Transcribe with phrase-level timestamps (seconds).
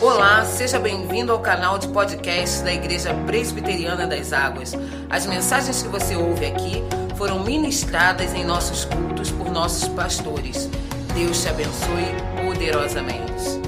[0.00, 4.72] Olá, seja bem-vindo ao canal de podcast da Igreja Presbiteriana das Águas.
[5.10, 6.84] As mensagens que você ouve aqui
[7.16, 10.70] foram ministradas em nossos cultos por nossos pastores.
[11.16, 12.04] Deus te abençoe
[12.46, 13.60] poderosamente.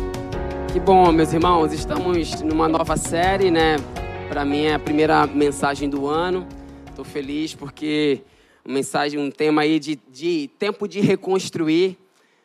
[0.72, 3.74] Que bom, meus irmãos, estamos numa nova série, né?
[4.28, 6.46] Para mim é a primeira mensagem do ano.
[6.88, 8.22] Estou feliz porque
[8.64, 11.98] uma mensagem, um tema aí de, de tempo de reconstruir,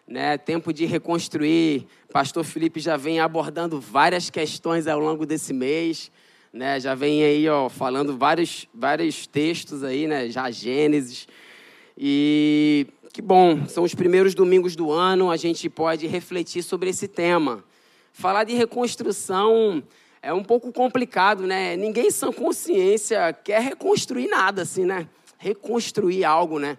[0.07, 0.39] né?
[0.39, 1.85] Tempo de reconstruir.
[2.15, 6.09] Pastor Felipe já vem abordando várias questões ao longo desse mês,
[6.53, 6.79] né?
[6.79, 10.29] Já vem aí, ó, falando vários, vários textos aí, né?
[10.29, 11.27] Já Gênesis.
[11.97, 17.05] E que bom, são os primeiros domingos do ano, a gente pode refletir sobre esse
[17.05, 17.61] tema.
[18.13, 19.83] Falar de reconstrução
[20.21, 21.75] é um pouco complicado, né?
[21.75, 25.09] Ninguém sem consciência quer reconstruir nada, assim, né?
[25.37, 26.77] Reconstruir algo, né?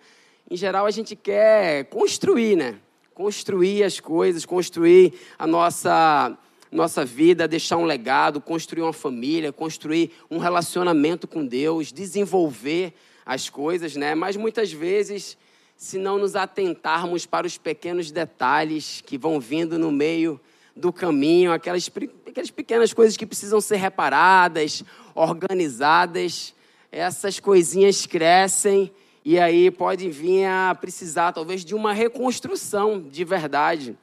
[0.50, 2.76] Em geral, a gente quer construir, né?
[3.16, 6.36] Construir as coisas, construir a nossa
[6.70, 12.92] nossa vida, deixar um legado, construir uma família, construir um relacionamento com Deus, desenvolver
[13.24, 14.14] as coisas, né?
[14.14, 15.38] Mas muitas vezes,
[15.78, 20.38] se não nos atentarmos para os pequenos detalhes que vão vindo no meio
[20.76, 21.90] do caminho, aquelas,
[22.26, 26.52] aquelas pequenas coisas que precisam ser reparadas, organizadas.
[26.92, 28.92] Essas coisinhas crescem
[29.28, 33.98] e aí pode vir a precisar, talvez, de uma reconstrução de verdade.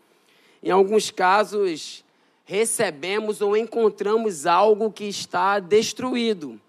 [0.62, 2.04] Em alguns casos,
[2.44, 6.60] recebemos ou encontramos algo que está destruído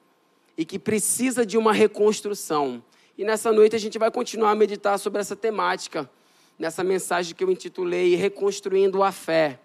[0.56, 2.80] e que precisa de uma reconstrução.
[3.18, 6.08] E nessa noite a gente vai continuar a meditar sobre essa temática,
[6.56, 9.58] nessa mensagem que eu intitulei Reconstruindo a Fé.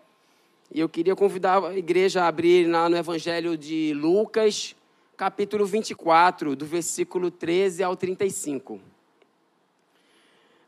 [0.74, 4.76] E eu queria convidar a igreja a abrir lá no Evangelho de Lucas,
[5.20, 8.80] capítulo 24, do versículo 13 ao 35.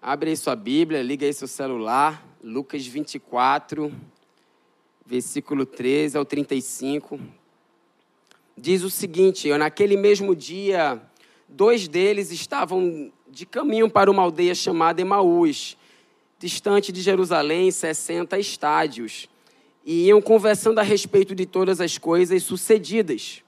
[0.02, 3.96] Abre aí sua Bíblia, liga aí seu celular, Lucas 24,
[5.06, 7.18] versículo 13 ao 35.
[8.58, 11.02] Diz o seguinte: naquele mesmo dia,
[11.48, 15.78] dois deles estavam de caminho para uma aldeia chamada Emaús,
[16.38, 19.30] distante de Jerusalém, 60 estádios
[19.86, 23.46] e iam conversando a respeito de todas as coisas sucedidas.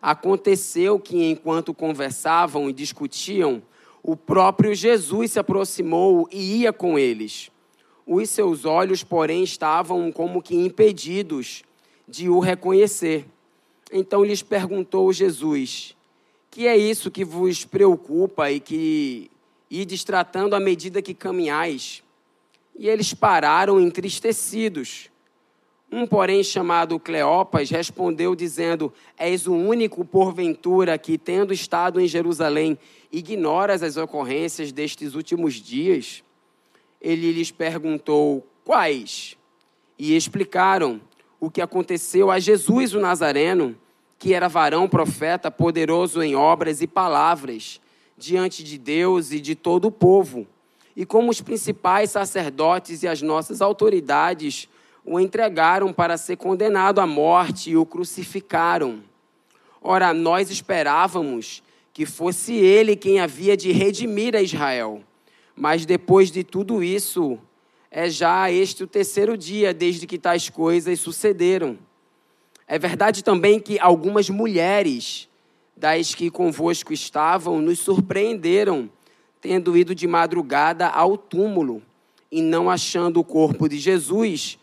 [0.00, 3.62] Aconteceu que, enquanto conversavam e discutiam,
[4.02, 7.50] o próprio Jesus se aproximou e ia com eles.
[8.06, 11.62] Os seus olhos, porém, estavam como que impedidos
[12.08, 13.26] de o reconhecer.
[13.92, 15.94] Então lhes perguntou Jesus:
[16.50, 19.30] Que é isso que vos preocupa e que
[19.70, 22.02] ides tratando à medida que caminhais?
[22.78, 25.10] E eles pararam entristecidos.
[25.90, 32.78] Um, porém, chamado Cleopas, respondeu, dizendo: És o único, porventura, que, tendo estado em Jerusalém,
[33.10, 36.22] ignoras as ocorrências destes últimos dias?
[37.00, 39.38] Ele lhes perguntou: Quais?
[39.98, 41.00] E explicaram
[41.40, 43.74] o que aconteceu a Jesus o Nazareno,
[44.18, 47.80] que era varão profeta, poderoso em obras e palavras,
[48.16, 50.46] diante de Deus e de todo o povo.
[50.94, 54.68] E como os principais sacerdotes e as nossas autoridades
[55.10, 59.02] o entregaram para ser condenado à morte e o crucificaram.
[59.80, 61.62] Ora, nós esperávamos
[61.94, 65.02] que fosse ele quem havia de redimir a Israel.
[65.56, 67.38] Mas depois de tudo isso,
[67.90, 71.78] é já este o terceiro dia desde que tais coisas sucederam.
[72.66, 75.26] É verdade também que algumas mulheres
[75.74, 78.90] das que convosco estavam nos surpreenderam,
[79.40, 81.82] tendo ido de madrugada ao túmulo
[82.30, 84.58] e não achando o corpo de Jesus,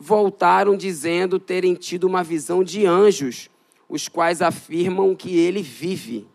[0.00, 3.50] voltaram dizendo terem tido uma visão de anjos,
[3.88, 6.26] os quais afirmam que ele vive.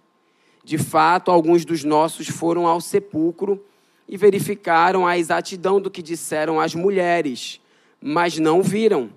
[0.64, 3.64] De fato, alguns dos nossos foram ao sepulcro
[4.08, 7.62] e verificaram a exatidão do que disseram as mulheres,
[8.02, 9.10] mas não viram.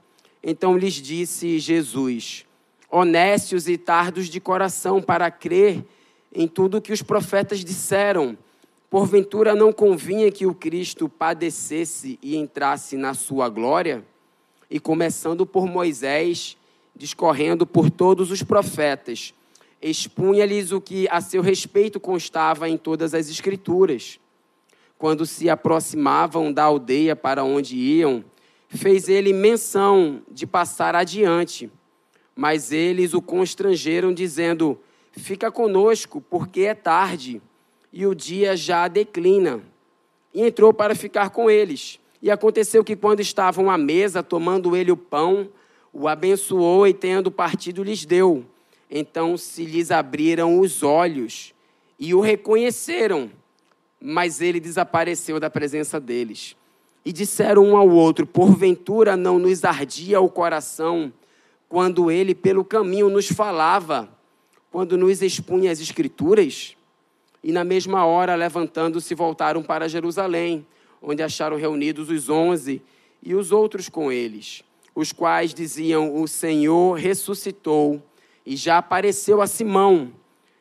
[0.42, 2.46] Então lhes disse Jesus:
[2.90, 5.84] Honestos e tardos de coração para crer
[6.32, 8.38] em tudo o que os profetas disseram.
[8.88, 14.04] Porventura não convinha que o Cristo padecesse e entrasse na sua glória?
[14.71, 16.57] E começando por Moisés,
[16.95, 19.34] discorrendo por todos os profetas,
[19.80, 24.18] expunha-lhes o que a seu respeito constava em todas as Escrituras.
[24.98, 28.24] Quando se aproximavam da aldeia para onde iam,
[28.68, 31.71] fez ele menção de passar adiante.
[32.34, 34.78] Mas eles o constrangeram, dizendo:
[35.12, 37.41] Fica conosco, porque é tarde
[37.92, 39.62] e o dia já declina.
[40.34, 41.98] E entrou para ficar com eles.
[42.22, 45.48] E aconteceu que, quando estavam à mesa, tomando ele o pão,
[45.92, 48.45] o abençoou e, tendo partido, lhes deu.
[48.91, 51.53] Então se lhes abriram os olhos
[51.98, 53.30] e o reconheceram,
[54.01, 56.57] mas ele desapareceu da presença deles.
[57.04, 61.12] E disseram um ao outro: Porventura não nos ardia o coração
[61.69, 64.09] quando ele, pelo caminho, nos falava,
[64.71, 66.77] quando nos expunha as Escrituras?
[67.42, 70.66] E na mesma hora, levantando-se, voltaram para Jerusalém,
[71.03, 72.83] onde acharam reunidos os onze
[73.22, 74.63] e os outros com eles,
[74.95, 78.03] os quais diziam: O Senhor ressuscitou
[78.45, 80.13] e já apareceu a Simão.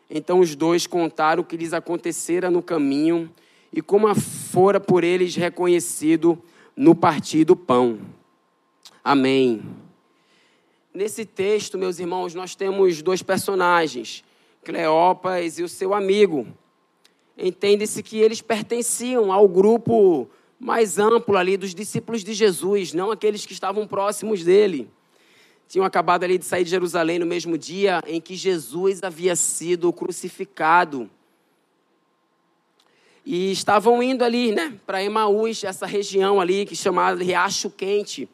[0.10, 3.32] Então os dois contaram o que lhes acontecera no caminho
[3.72, 6.42] e como fora por eles reconhecido
[6.76, 8.00] no partir do pão.
[9.04, 9.62] Amém.
[10.94, 14.24] Nesse texto, meus irmãos, nós temos dois personagens,
[14.64, 16.48] Cleopas e o seu amigo.
[17.38, 20.30] Entende-se que eles pertenciam ao grupo
[20.60, 24.90] mais amplo ali dos discípulos de Jesus, não aqueles que estavam próximos dele.
[25.68, 29.92] Tinham acabado ali de sair de Jerusalém no mesmo dia em que Jesus havia sido
[29.92, 31.10] crucificado.
[33.26, 38.30] E estavam indo ali, né, para Emaús, essa região ali que chamada Riacho Quente,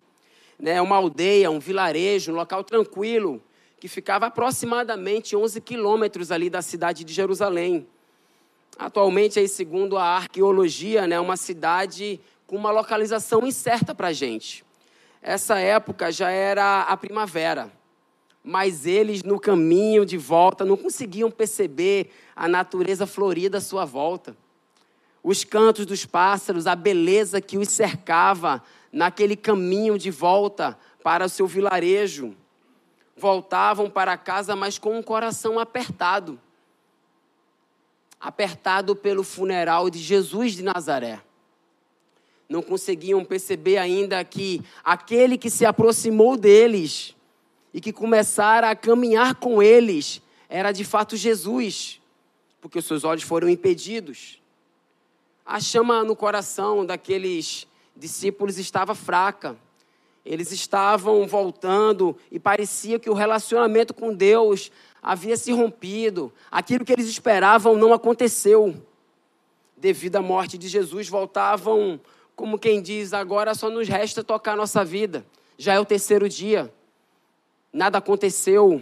[0.59, 3.41] né, uma aldeia, um vilarejo, um local tranquilo,
[3.79, 7.87] que ficava aproximadamente 11 quilômetros ali da cidade de Jerusalém.
[8.77, 14.13] Atualmente, aí, segundo a arqueologia, é né, uma cidade com uma localização incerta para a
[14.13, 14.65] gente.
[15.21, 17.71] Essa época já era a primavera,
[18.43, 24.35] mas eles, no caminho de volta, não conseguiam perceber a natureza florida à sua volta
[25.23, 31.29] os cantos dos pássaros, a beleza que os cercava naquele caminho de volta para o
[31.29, 32.35] seu vilarejo.
[33.15, 36.39] Voltavam para casa, mas com um coração apertado
[38.21, 41.21] apertado pelo funeral de Jesus de Nazaré.
[42.47, 47.15] Não conseguiam perceber ainda que aquele que se aproximou deles
[47.73, 51.99] e que começara a caminhar com eles era de fato Jesus,
[52.59, 54.41] porque os seus olhos foram impedidos
[55.51, 59.57] a chama no coração daqueles discípulos estava fraca.
[60.25, 64.71] Eles estavam voltando e parecia que o relacionamento com Deus
[65.01, 66.31] havia se rompido.
[66.49, 68.75] Aquilo que eles esperavam não aconteceu.
[69.75, 71.99] Devido à morte de Jesus, voltavam,
[72.35, 75.25] como quem diz, agora só nos resta tocar nossa vida.
[75.57, 76.71] Já é o terceiro dia.
[77.73, 78.81] Nada aconteceu.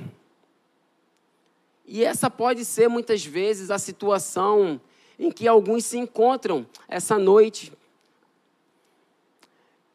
[1.85, 4.79] E essa pode ser muitas vezes a situação
[5.17, 7.73] em que alguns se encontram essa noite.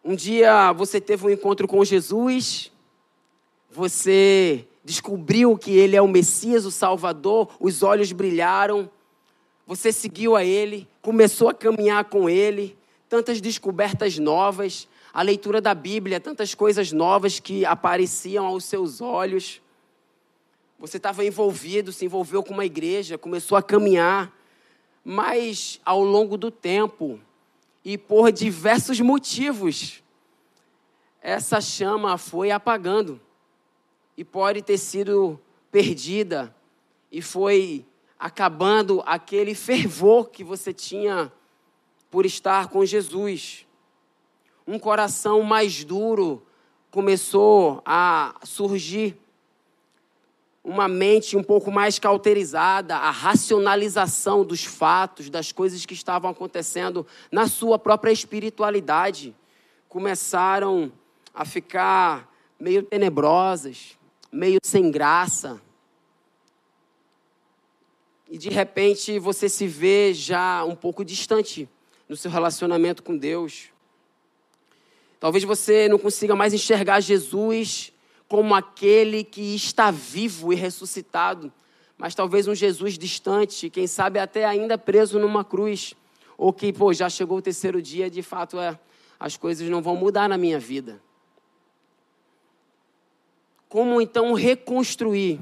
[0.04, 2.70] Um dia você teve um encontro com Jesus,
[3.70, 8.90] você descobriu que ele é o Messias, o Salvador, os olhos brilharam,
[9.66, 12.76] você seguiu a ele, começou a caminhar com ele,
[13.08, 19.62] tantas descobertas novas, a leitura da Bíblia, tantas coisas novas que apareciam aos seus olhos.
[20.78, 24.30] Você estava envolvido, se envolveu com uma igreja, começou a caminhar.
[25.02, 27.18] Mas ao longo do tempo
[27.84, 30.02] e por diversos motivos,
[31.20, 33.20] essa chama foi apagando.
[34.16, 35.38] E pode ter sido
[35.70, 36.54] perdida.
[37.12, 37.84] E foi
[38.18, 41.30] acabando aquele fervor que você tinha
[42.10, 43.66] por estar com Jesus.
[44.66, 46.46] Um coração mais duro
[46.90, 49.18] começou a surgir
[50.64, 57.06] uma mente um pouco mais cauterizada, a racionalização dos fatos, das coisas que estavam acontecendo
[57.30, 59.36] na sua própria espiritualidade,
[59.90, 60.90] começaram
[61.34, 63.98] a ficar meio tenebrosas,
[64.32, 65.60] meio sem graça.
[68.30, 71.68] E de repente você se vê já um pouco distante
[72.08, 73.66] no seu relacionamento com Deus.
[75.20, 77.93] Talvez você não consiga mais enxergar Jesus
[78.28, 81.52] como aquele que está vivo e ressuscitado,
[81.96, 85.94] mas talvez um Jesus distante, quem sabe até ainda preso numa cruz,
[86.36, 88.78] ou que, pô, já chegou o terceiro dia, de fato é,
[89.18, 91.00] as coisas não vão mudar na minha vida.
[93.68, 95.40] Como então reconstruir?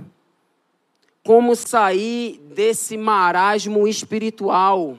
[1.24, 4.98] Como sair desse marasmo espiritual?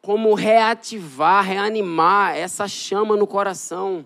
[0.00, 4.04] Como reativar, reanimar essa chama no coração?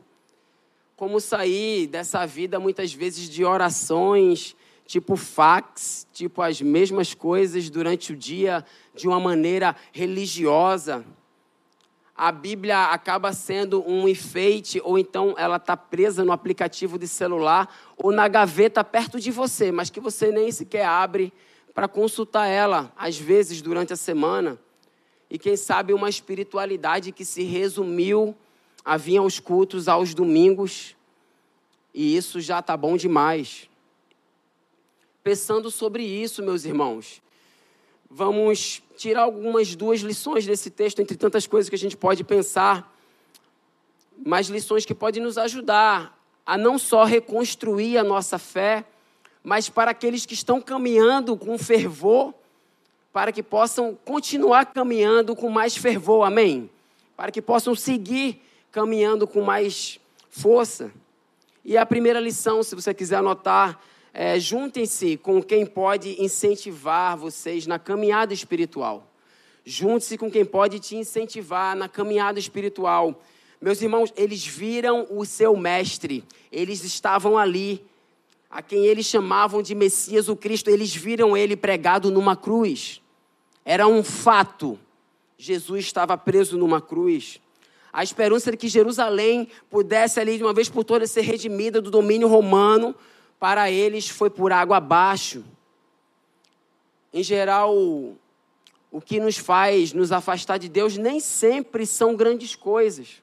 [1.03, 4.55] Como sair dessa vida muitas vezes de orações,
[4.87, 11.05] tipo fax, tipo as mesmas coisas durante o dia de uma maneira religiosa.
[12.17, 17.69] A Bíblia acaba sendo um enfeite, ou então ela está presa no aplicativo de celular
[17.97, 21.33] ou na gaveta perto de você, mas que você nem sequer abre
[21.75, 24.57] para consultar ela, às vezes durante a semana.
[25.29, 28.37] E quem sabe uma espiritualidade que se resumiu
[28.85, 30.97] a vir aos cultos aos domingos,
[31.95, 33.69] e isso já está bom demais.
[35.23, 37.23] Pensando sobre isso, meus irmãos,
[38.11, 42.93] vamos tirar algumas duas lições desse texto, entre tantas coisas que a gente pode pensar,
[44.25, 48.85] mas lições que podem nos ajudar a não só reconstruir a nossa fé,
[49.43, 52.35] mas para aqueles que estão caminhando com fervor,
[53.13, 56.71] para que possam continuar caminhando com mais fervor, amém?
[57.17, 58.41] Para que possam seguir
[58.73, 60.01] caminhando com mais
[60.31, 60.91] força.
[61.63, 63.79] E a primeira lição, se você quiser anotar,
[64.15, 69.07] é, juntem-se com quem pode incentivar vocês na caminhada espiritual.
[69.65, 73.23] Junte-se com quem pode te incentivar na caminhada espiritual.
[73.61, 77.85] Meus irmãos, eles viram o seu mestre, eles estavam ali,
[78.51, 83.01] a quem eles chamavam de Messias, o Cristo, eles viram ele pregado numa cruz.
[83.65, 84.79] Era um fato.
[85.39, 87.41] Jesus estava preso numa cruz.
[87.93, 91.91] A esperança de que Jerusalém pudesse ali de uma vez por todas ser redimida do
[91.91, 92.95] domínio romano,
[93.39, 95.45] para eles foi por água abaixo.
[97.13, 103.23] Em geral, o que nos faz nos afastar de Deus nem sempre são grandes coisas,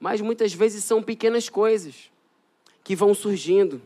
[0.00, 2.10] mas muitas vezes são pequenas coisas
[2.82, 3.80] que vão surgindo,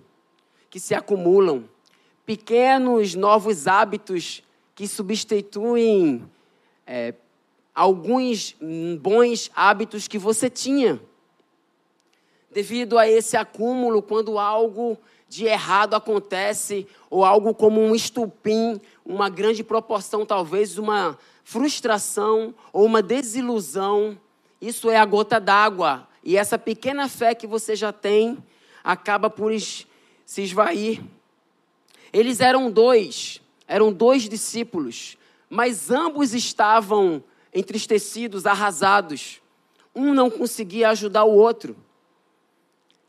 [0.70, 1.68] que se acumulam,
[2.24, 4.42] pequenos novos hábitos
[4.74, 6.22] que substituem
[6.86, 7.14] é,
[7.76, 8.56] alguns
[8.98, 10.98] bons hábitos que você tinha.
[12.50, 14.96] Devido a esse acúmulo, quando algo
[15.28, 22.86] de errado acontece, ou algo como um estupim, uma grande proporção, talvez uma frustração ou
[22.86, 24.18] uma desilusão,
[24.58, 26.08] isso é a gota d'água.
[26.24, 28.38] E essa pequena fé que você já tem
[28.82, 29.52] acaba por
[30.24, 31.02] se esvair.
[32.10, 35.18] Eles eram dois, eram dois discípulos,
[35.50, 37.22] mas ambos estavam
[37.56, 39.40] entristecidos, arrasados.
[39.94, 41.76] Um não conseguia ajudar o outro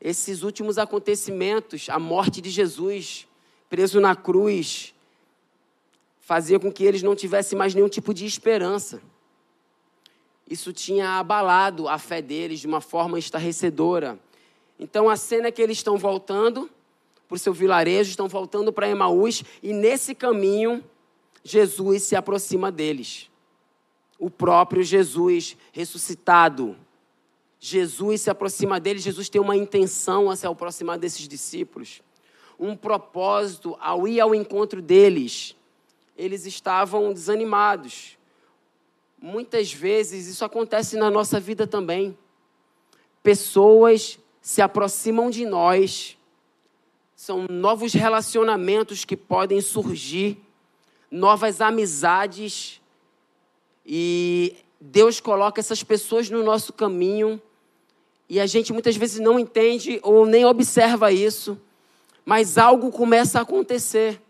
[0.00, 3.26] esses últimos acontecimentos, a morte de Jesus,
[3.68, 4.94] preso na cruz,
[6.20, 9.02] fazia com que eles não tivessem mais nenhum tipo de esperança.
[10.48, 14.18] Isso tinha abalado a fé deles de uma forma estarrecedora.
[14.78, 16.70] Então a cena é que eles estão voltando
[17.26, 20.82] para o seu vilarejo, estão voltando para Emaús, e nesse caminho,
[21.44, 23.28] Jesus se aproxima deles.
[24.18, 26.76] O próprio Jesus ressuscitado
[27.60, 32.02] Jesus se aproxima deles, Jesus tem uma intenção a se aproximar desses discípulos,
[32.58, 35.56] um propósito ao ir ao encontro deles.
[36.16, 38.16] Eles estavam desanimados.
[39.20, 42.16] Muitas vezes isso acontece na nossa vida também.
[43.22, 46.16] Pessoas se aproximam de nós,
[47.16, 50.40] são novos relacionamentos que podem surgir,
[51.10, 52.80] novas amizades,
[53.90, 57.40] e Deus coloca essas pessoas no nosso caminho
[58.28, 61.58] e a gente muitas vezes não entende ou nem observa isso,
[62.22, 64.20] mas algo começa a acontecer.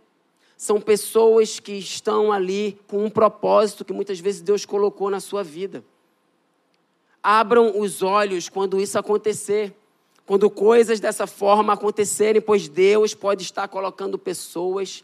[0.56, 5.42] São pessoas que estão ali com um propósito que muitas vezes Deus colocou na sua
[5.42, 5.82] vida.
[7.20, 9.74] Abram os olhos quando isso acontecer,
[10.24, 15.02] quando coisas dessa forma acontecerem, pois Deus pode estar colocando pessoas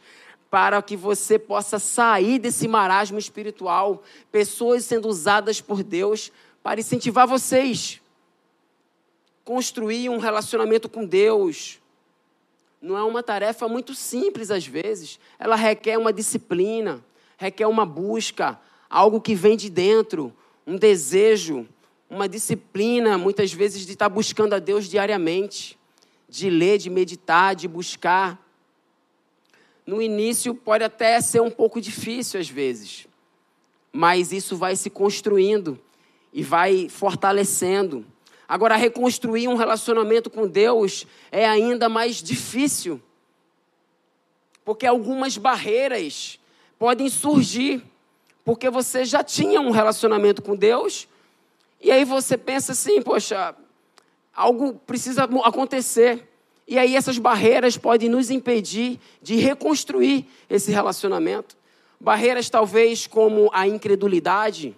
[0.55, 6.31] para que você possa sair desse marasmo espiritual, pessoas sendo usadas por Deus
[6.63, 8.01] para incentivar vocês
[9.45, 11.81] construir um relacionamento com Deus
[12.81, 15.19] não é uma tarefa muito simples às vezes.
[15.39, 17.03] Ela requer uma disciplina,
[17.39, 20.33] requer uma busca, algo que vem de dentro,
[20.67, 21.67] um desejo,
[22.11, 25.79] uma disciplina, muitas vezes, de estar buscando a Deus diariamente,
[26.29, 28.39] de ler, de meditar, de buscar.
[29.87, 33.07] No início pode até ser um pouco difícil às vezes,
[33.93, 35.79] mas isso vai se construindo
[36.33, 38.05] e vai fortalecendo.
[38.49, 43.01] Agora, reconstruir um relacionamento com Deus é ainda mais difícil,
[44.65, 46.39] porque algumas barreiras
[46.79, 47.83] podem surgir,
[48.45, 51.09] porque você já tinha um relacionamento com Deus,
[51.81, 53.55] e aí você pensa assim: poxa,
[54.35, 56.29] algo precisa acontecer.
[56.67, 61.57] E aí essas barreiras podem nos impedir de reconstruir esse relacionamento.
[62.01, 64.77] Barreiras talvez como a incredulidade,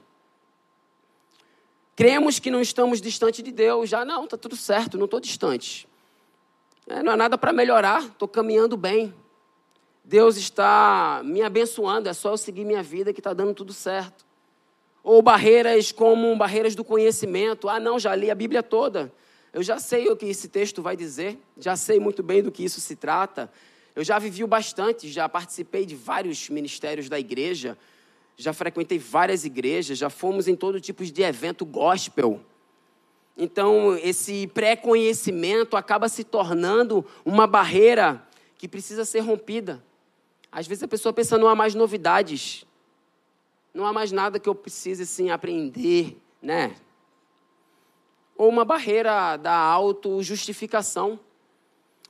[1.96, 3.88] Cremos que não estamos distante de Deus.
[3.88, 5.88] Já não, está tudo certo, não estou distante.
[6.86, 9.14] É, não há nada para melhorar, estou caminhando bem.
[10.04, 14.26] Deus está me abençoando, é só eu seguir minha vida que está dando tudo certo.
[15.02, 17.66] Ou barreiras como barreiras do conhecimento.
[17.66, 19.10] Ah, não, já li a Bíblia toda.
[19.56, 22.64] Eu já sei o que esse texto vai dizer, já sei muito bem do que
[22.64, 23.50] isso se trata.
[23.96, 27.76] Eu já vivi bastante, já participei de vários ministérios da igreja
[28.36, 32.40] já frequentei várias igrejas, já fomos em todo tipo de evento gospel.
[33.36, 38.22] Então, esse pré-conhecimento acaba se tornando uma barreira
[38.58, 39.82] que precisa ser rompida.
[40.52, 42.64] Às vezes a pessoa pensa, não há mais novidades,
[43.72, 46.76] não há mais nada que eu precise assim, aprender, né?
[48.36, 51.18] Ou uma barreira da autojustificação.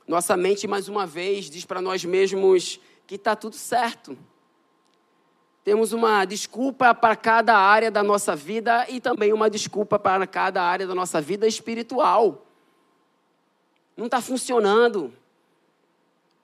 [0.07, 4.17] Nossa mente, mais uma vez, diz para nós mesmos que está tudo certo.
[5.63, 10.63] Temos uma desculpa para cada área da nossa vida e também uma desculpa para cada
[10.63, 12.45] área da nossa vida espiritual.
[13.97, 15.13] Não está funcionando.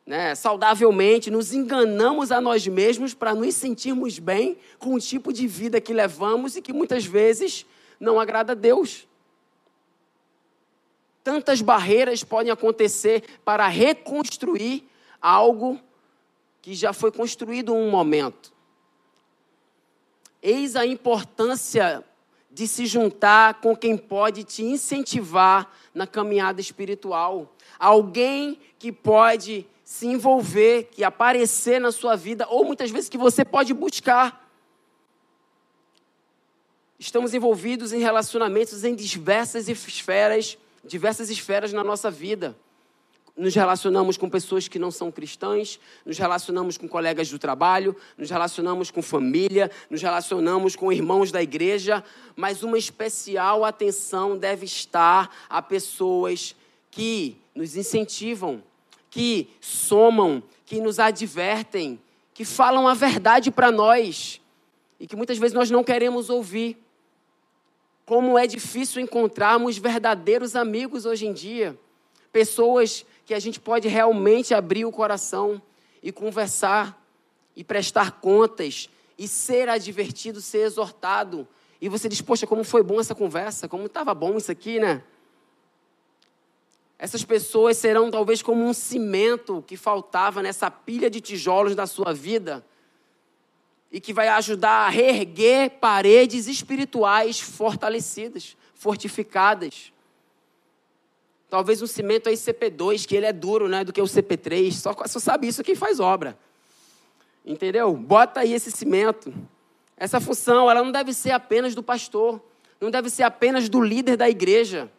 [0.06, 0.36] Né?
[0.36, 5.80] Saudavelmente, nos enganamos a nós mesmos para nos sentirmos bem com o tipo de vida
[5.80, 7.66] que levamos e que muitas vezes
[7.98, 9.08] não agrada a Deus.
[11.24, 14.88] Tantas barreiras podem acontecer para reconstruir
[15.22, 15.80] algo
[16.62, 18.52] que já foi construído um momento.
[20.42, 22.04] Eis a importância
[22.52, 27.56] de se juntar com quem pode te incentivar na caminhada espiritual.
[27.80, 33.44] Alguém que pode se envolver, que aparecer na sua vida, ou muitas vezes que você
[33.44, 34.50] pode buscar.
[37.00, 42.56] Estamos envolvidos em relacionamentos em diversas esferas, diversas esferas na nossa vida
[43.36, 48.30] nos relacionamos com pessoas que não são cristãs, nos relacionamos com colegas do trabalho, nos
[48.30, 52.04] relacionamos com família, nos relacionamos com irmãos da igreja,
[52.36, 56.56] mas uma especial atenção deve estar a pessoas
[56.92, 58.64] que nos incentivam,
[59.10, 62.00] que somam, que nos advertem,
[62.36, 64.40] que falam a verdade para nós
[65.00, 66.78] e que muitas vezes nós não queremos ouvir.
[68.06, 71.78] Como é difícil encontrarmos verdadeiros amigos hoje em dia,
[72.32, 75.62] pessoas que a gente pode realmente abrir o coração
[76.02, 77.02] e conversar
[77.56, 81.48] e prestar contas e ser advertido, ser exortado.
[81.80, 85.02] E você diz, poxa, como foi bom essa conversa, como estava bom isso aqui, né?
[87.00, 92.14] Essas pessoas serão talvez como um cimento que faltava nessa pilha de tijolos da sua
[92.14, 92.66] vida
[93.94, 99.94] e que vai ajudar a reerguer paredes espirituais fortalecidas, fortificadas.
[101.48, 104.72] Talvez um cimento aí CP2, que ele é duro, né, do que o CP3.
[104.72, 106.36] Só, só sabe isso quem faz obra.
[107.46, 107.96] Entendeu?
[107.96, 109.32] Bota aí esse cimento.
[109.96, 112.42] Essa função, ela não deve ser apenas do pastor,
[112.82, 114.92] não deve ser apenas do líder da igreja.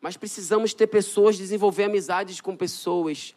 [0.00, 3.34] Mas precisamos ter pessoas, desenvolver amizades com pessoas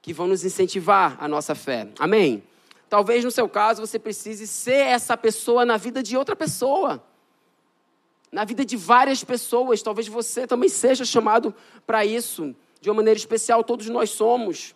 [0.00, 1.88] que vão nos incentivar a nossa fé.
[1.98, 2.44] Amém?
[2.92, 7.02] Talvez no seu caso você precise ser essa pessoa na vida de outra pessoa
[8.30, 9.82] na vida de várias pessoas.
[9.82, 11.54] Talvez você também seja chamado
[11.86, 14.74] para isso, de uma maneira especial, todos nós somos.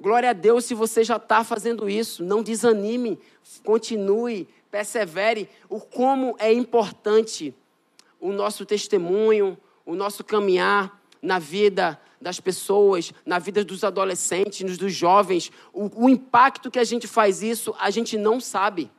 [0.00, 2.22] Glória a Deus se você já está fazendo isso.
[2.22, 3.18] Não desanime,
[3.64, 5.48] continue, persevere.
[5.68, 7.52] O como é importante
[8.20, 14.94] o nosso testemunho, o nosso caminhar na vida das pessoas, na vida dos adolescentes, dos
[14.94, 15.52] jovens.
[15.74, 18.90] O, o impacto que a gente faz isso, a gente não sabe.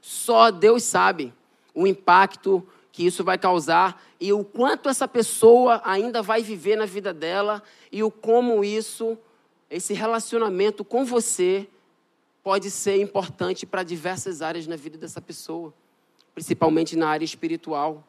[0.00, 1.34] Só Deus sabe
[1.74, 6.86] o impacto que isso vai causar e o quanto essa pessoa ainda vai viver na
[6.86, 9.18] vida dela e o como isso,
[9.68, 11.68] esse relacionamento com você,
[12.42, 15.74] pode ser importante para diversas áreas na vida dessa pessoa,
[16.34, 18.04] principalmente na área espiritual.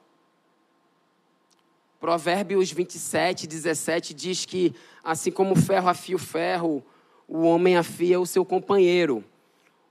[2.01, 6.83] Provérbios 27, 17 diz que, assim como o ferro afia o ferro,
[7.27, 9.23] o homem afia o seu companheiro.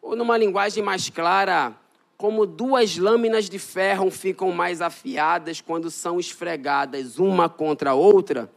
[0.03, 1.73] Ou, numa linguagem mais clara,
[2.17, 8.51] como duas lâminas de ferro ficam mais afiadas quando são esfregadas uma contra a outra,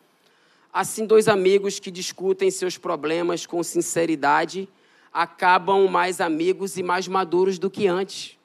[0.73, 4.67] assim dois amigos que discutem seus problemas com sinceridade
[5.13, 8.35] acabam mais amigos e mais maduros do que antes.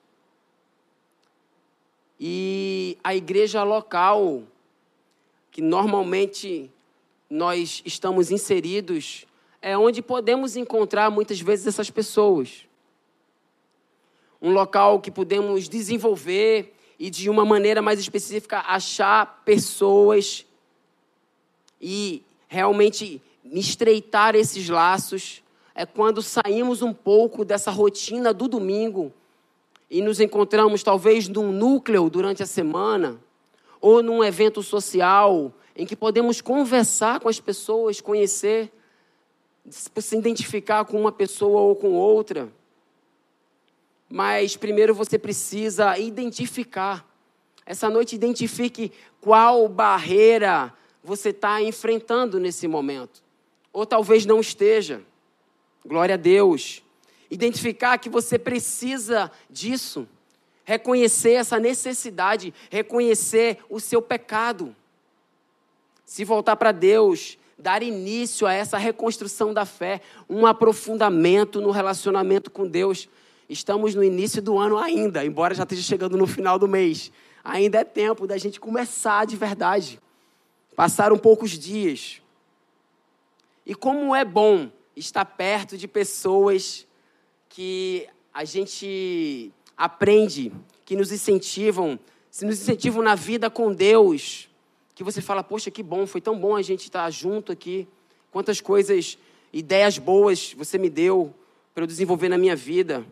[2.20, 4.42] E a igreja local,
[5.58, 6.70] que normalmente
[7.28, 9.26] nós estamos inseridos,
[9.60, 12.64] é onde podemos encontrar muitas vezes essas pessoas
[14.40, 20.46] um local que podemos desenvolver e, de uma maneira mais específica, achar pessoas
[21.80, 25.42] e realmente estreitar esses laços.
[25.74, 29.12] É quando saímos um pouco dessa rotina do domingo
[29.90, 33.18] e nos encontramos talvez num núcleo durante a semana
[33.80, 38.72] ou num evento social em que podemos conversar com as pessoas, conhecer,
[39.70, 42.52] se identificar com uma pessoa ou com outra.
[44.10, 47.06] Mas primeiro você precisa identificar.
[47.64, 50.72] Essa noite, identifique qual barreira
[51.04, 53.22] você está enfrentando nesse momento.
[53.72, 55.02] Ou talvez não esteja.
[55.84, 56.82] Glória a Deus.
[57.30, 60.08] Identificar que você precisa disso.
[60.68, 62.52] Reconhecer essa necessidade.
[62.70, 64.76] Reconhecer o seu pecado.
[66.04, 72.50] Se voltar para Deus, dar início a essa reconstrução da fé, um aprofundamento no relacionamento
[72.50, 73.08] com Deus.
[73.48, 77.10] Estamos no início do ano ainda, embora já esteja chegando no final do mês.
[77.42, 79.98] ainda é tempo da gente começar de verdade.
[80.76, 82.20] Passaram poucos dias.
[83.64, 86.86] E como é bom estar perto de pessoas
[87.48, 90.52] que a gente aprende,
[90.84, 94.48] que nos incentivam, se nos incentivam na vida com Deus,
[94.94, 97.86] que você fala, poxa, que bom, foi tão bom a gente estar junto aqui.
[98.32, 99.16] Quantas coisas,
[99.52, 101.32] ideias boas você me deu
[101.72, 103.06] para eu desenvolver na minha vida.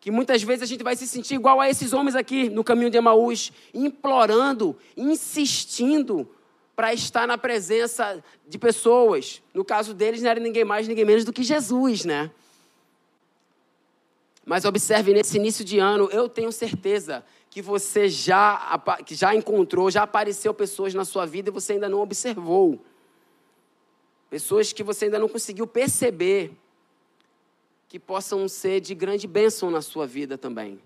[0.00, 2.90] Que muitas vezes a gente vai se sentir igual a esses homens aqui no caminho
[2.90, 6.28] de Emaús, implorando, insistindo
[6.76, 9.42] para estar na presença de pessoas.
[9.52, 12.30] No caso deles, não era ninguém mais, ninguém menos do que Jesus, né?
[14.46, 19.90] Mas observe, nesse início de ano, eu tenho certeza que você já, que já encontrou,
[19.90, 22.80] já apareceu pessoas na sua vida e você ainda não observou.
[24.30, 26.52] Pessoas que você ainda não conseguiu perceber
[27.88, 30.80] que possam ser de grande bênção na sua vida também.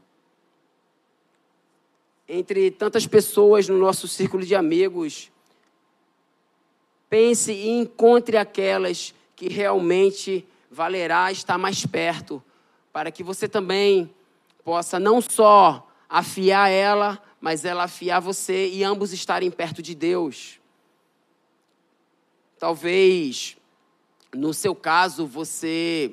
[2.27, 5.31] Entre tantas pessoas no nosso círculo de amigos,
[7.11, 12.43] pense e encontre aquelas que realmente valerá estar mais perto,
[12.93, 14.13] para que você também
[14.65, 20.59] possa não só afiar ela, mas ela afiar você e ambos estarem perto de Deus.
[22.59, 23.57] Talvez,
[24.35, 26.13] no seu caso, você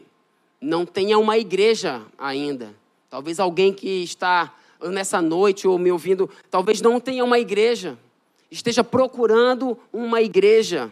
[0.61, 2.73] não tenha uma igreja ainda.
[3.09, 7.97] Talvez alguém que está nessa noite ou me ouvindo, talvez não tenha uma igreja,
[8.49, 10.91] esteja procurando uma igreja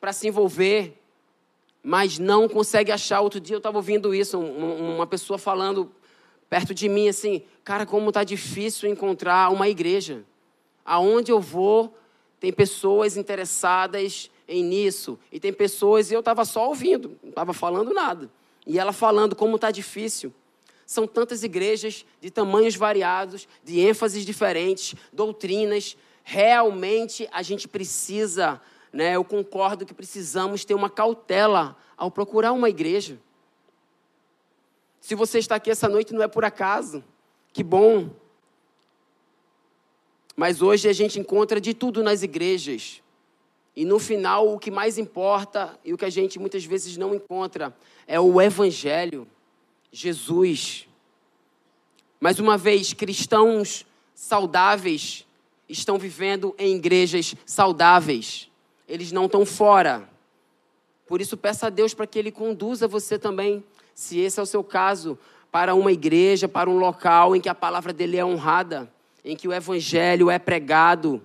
[0.00, 0.97] para se envolver,
[1.82, 3.20] mas não consegue achar.
[3.20, 5.90] Outro dia eu estava ouvindo isso, uma pessoa falando
[6.48, 10.24] perto de mim assim, cara, como está difícil encontrar uma igreja.
[10.84, 11.94] Aonde eu vou,
[12.40, 17.52] tem pessoas interessadas em nisso, e tem pessoas, e eu estava só ouvindo, não estava
[17.52, 18.30] falando nada.
[18.66, 20.32] E ela falando como está difícil.
[20.86, 25.98] São tantas igrejas de tamanhos variados, de ênfases diferentes, doutrinas.
[26.24, 28.58] Realmente a gente precisa,
[28.98, 33.16] né, eu concordo que precisamos ter uma cautela ao procurar uma igreja.
[35.00, 37.04] Se você está aqui essa noite, não é por acaso.
[37.52, 38.10] Que bom.
[40.34, 43.00] Mas hoje a gente encontra de tudo nas igrejas.
[43.76, 47.14] E no final, o que mais importa e o que a gente muitas vezes não
[47.14, 47.72] encontra
[48.04, 49.28] é o Evangelho,
[49.92, 50.88] Jesus.
[52.18, 55.24] Mais uma vez, cristãos saudáveis
[55.68, 58.48] estão vivendo em igrejas saudáveis.
[58.88, 60.08] Eles não estão fora.
[61.06, 63.62] Por isso, peça a Deus para que Ele conduza você também,
[63.94, 65.18] se esse é o seu caso,
[65.50, 68.90] para uma igreja, para um local em que a palavra dele é honrada,
[69.24, 71.22] em que o Evangelho é pregado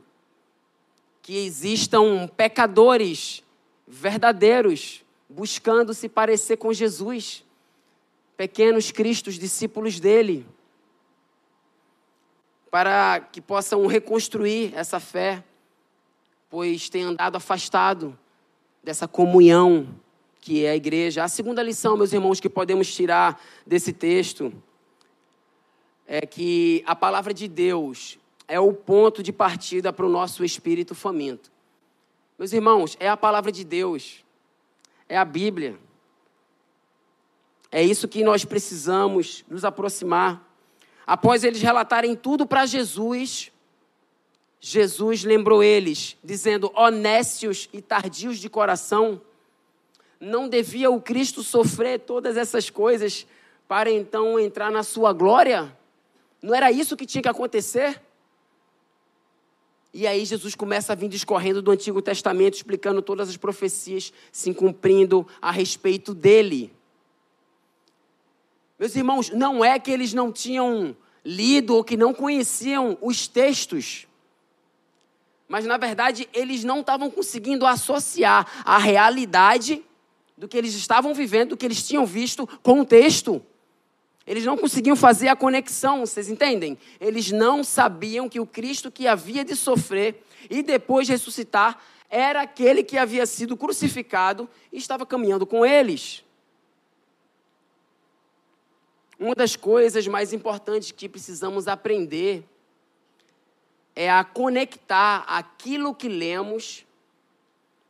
[1.24, 3.42] que existam pecadores
[3.88, 7.46] verdadeiros buscando se parecer com Jesus,
[8.36, 10.46] pequenos cristos, discípulos dele,
[12.70, 15.44] para que possam reconstruir essa fé,
[16.54, 18.16] pois tem andado afastado
[18.84, 19.88] dessa comunhão
[20.40, 21.24] que é a igreja.
[21.24, 24.54] A segunda lição, meus irmãos, que podemos tirar desse texto
[26.06, 30.94] é que a palavra de Deus é o ponto de partida para o nosso espírito
[30.94, 31.52] faminto.
[32.38, 34.24] Meus irmãos, é a palavra de Deus,
[35.10, 35.80] é a Bíblia.
[37.72, 40.48] É isso que nós precisamos nos aproximar.
[41.04, 43.52] Após eles relatarem tudo para Jesus,
[44.66, 49.22] Jesus lembrou eles, dizendo: honestos e tardios de coração,
[50.22, 53.28] não devia o Cristo sofrer todas essas coisas
[53.68, 55.78] para então entrar na sua glória?
[56.42, 58.02] Não era isso que tinha que acontecer?
[59.94, 64.54] E aí Jesus começa a vir discorrendo do Antigo Testamento, explicando todas as profecias se
[64.54, 66.74] cumprindo a respeito dele.
[68.80, 70.96] Meus irmãos, não é que eles não tinham
[71.26, 74.08] lido ou que não conheciam os textos,
[75.48, 79.84] mas na verdade eles não estavam conseguindo associar a realidade
[80.38, 83.42] do que eles estavam vivendo, do que eles tinham visto com o texto.
[84.26, 86.78] Eles não conseguiam fazer a conexão, vocês entendem?
[87.00, 91.80] Eles não sabiam que o Cristo que havia de sofrer e depois ressuscitar
[92.10, 96.24] era aquele que havia sido crucificado e estava caminhando com eles.
[99.20, 102.44] Uma das coisas mais importantes que precisamos aprender
[103.96, 106.86] é a conectar aquilo que lemos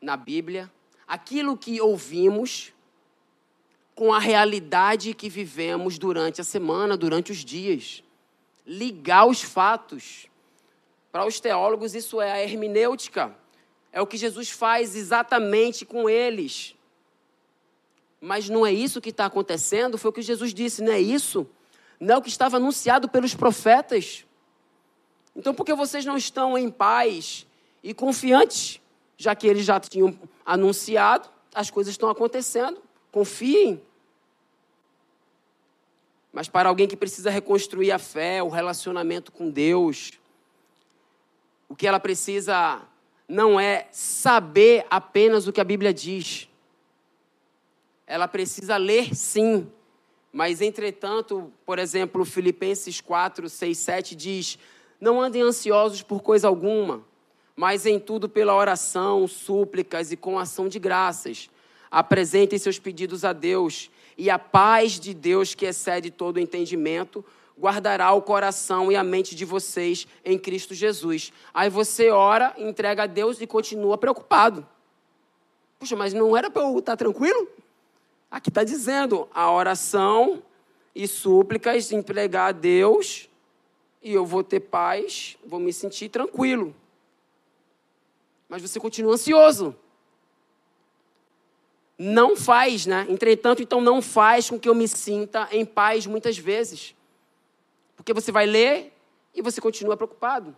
[0.02, 0.72] na Bíblia,
[1.08, 2.74] aquilo que ouvimos,
[3.96, 8.04] com a realidade que vivemos durante a semana, durante os dias.
[8.66, 10.28] Ligar os fatos.
[11.12, 13.36] Para os teólogos, isso é a hermenêutica.
[13.92, 16.76] É o que Jesus faz exatamente com eles.
[18.20, 21.48] Mas não é isso que está acontecendo, foi o que Jesus disse, não é isso?
[22.00, 24.26] Não é o que estava anunciado pelos profetas.
[25.36, 27.46] Então, por que vocês não estão em paz
[27.84, 28.80] e confiantes,
[29.18, 32.82] já que eles já tinham anunciado, as coisas estão acontecendo?
[33.12, 33.82] Confiem.
[36.32, 40.12] Mas para alguém que precisa reconstruir a fé, o relacionamento com Deus,
[41.70, 42.82] o que ela precisa
[43.28, 46.50] não é saber apenas o que a Bíblia diz.
[48.06, 49.72] Ela precisa ler sim,
[50.32, 54.58] mas entretanto, por exemplo, Filipenses 4, 6, 7 diz:
[55.04, 57.04] Não andem ansiosos por coisa alguma,
[57.58, 61.50] mas em tudo pela oração, súplicas e com ação de graças.
[61.92, 67.22] Apresentem seus pedidos a Deus, e a paz de Deus, que excede todo entendimento,
[67.60, 71.34] guardará o coração e a mente de vocês em Cristo Jesus.
[71.54, 74.66] Aí você ora, entrega a Deus e continua preocupado.
[75.80, 77.50] Puxa, mas não era para eu estar tranquilo?
[78.32, 80.42] Aqui está dizendo a oração
[80.96, 83.28] e súplicas entregar a Deus
[84.04, 86.76] e eu vou ter paz, vou me sentir tranquilo.
[88.50, 89.74] Mas você continua ansioso.
[91.98, 93.06] Não faz, né?
[93.08, 96.94] Entretanto, então não faz com que eu me sinta em paz muitas vezes.
[97.96, 98.92] Porque você vai ler
[99.34, 100.56] e você continua preocupado.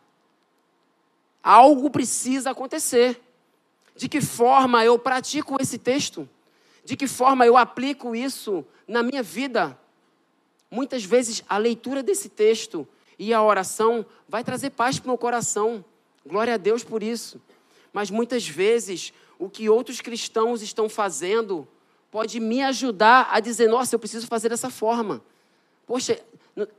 [1.43, 3.21] Algo precisa acontecer.
[3.95, 6.27] De que forma eu pratico esse texto?
[6.83, 9.77] De que forma eu aplico isso na minha vida?
[10.71, 15.17] Muitas vezes a leitura desse texto e a oração vai trazer paz para o meu
[15.17, 15.83] coração.
[16.25, 17.41] Glória a Deus por isso.
[17.93, 21.67] Mas muitas vezes o que outros cristãos estão fazendo
[22.11, 25.21] pode me ajudar a dizer: nossa, eu preciso fazer dessa forma.
[25.85, 26.19] Poxa,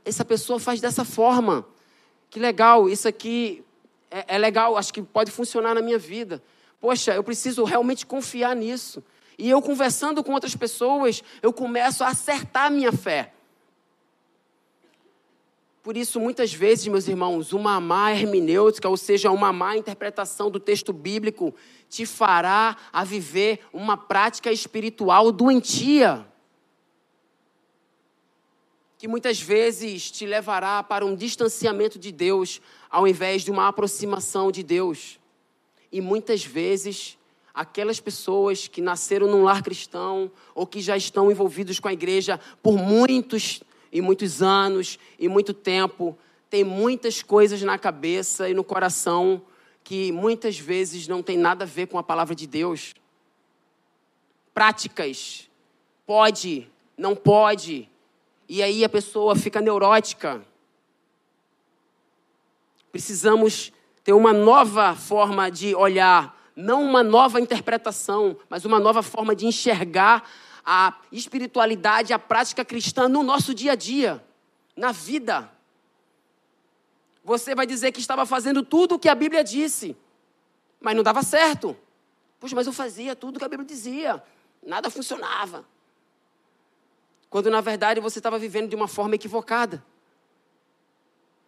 [0.03, 1.65] essa pessoa faz dessa forma.
[2.29, 3.63] Que legal, isso aqui
[4.11, 6.41] é, é legal, acho que pode funcionar na minha vida.
[6.79, 9.03] Poxa, eu preciso realmente confiar nisso.
[9.37, 13.33] E eu conversando com outras pessoas, eu começo a acertar a minha fé.
[15.87, 20.59] Por isso, muitas vezes, meus irmãos, uma má hermenêutica, ou seja, uma má interpretação do
[20.59, 21.55] texto bíblico,
[21.87, 26.27] te fará a viver uma prática espiritual doentia
[28.97, 34.51] que muitas vezes te levará para um distanciamento de Deus ao invés de uma aproximação
[34.51, 35.17] de Deus.
[35.89, 37.17] E muitas vezes
[37.53, 42.37] aquelas pessoas que nasceram num lar cristão ou que já estão envolvidos com a igreja
[42.61, 46.17] por muitos e muitos anos e muito tempo,
[46.49, 49.41] têm muitas coisas na cabeça e no coração
[49.83, 52.93] que muitas vezes não tem nada a ver com a palavra de Deus.
[54.53, 55.49] Práticas,
[56.05, 57.89] pode, não pode,
[58.49, 60.41] e aí a pessoa fica neurótica.
[62.91, 63.71] Precisamos
[64.03, 69.45] ter uma nova forma de olhar, não uma nova interpretação, mas uma nova forma de
[69.45, 70.27] enxergar
[70.69, 74.21] a espiritualidade, a prática cristã no nosso dia a dia,
[74.75, 75.49] na vida.
[77.23, 79.95] Você vai dizer que estava fazendo tudo o que a Bíblia disse,
[80.81, 81.75] mas não dava certo.
[82.37, 84.21] Poxa, mas eu fazia tudo o que a Bíblia dizia,
[84.61, 85.65] nada funcionava
[87.29, 89.83] quando na verdade você estava vivendo de uma forma equivocada.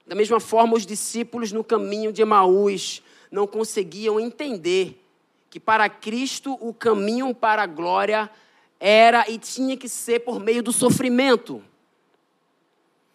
[0.05, 5.05] Da mesma forma, os discípulos no caminho de Emaús não conseguiam entender
[5.49, 8.29] que para Cristo o caminho para a glória
[8.79, 11.61] era e tinha que ser por meio do sofrimento.